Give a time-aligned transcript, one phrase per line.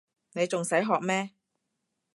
[0.33, 1.29] 你仲使學咩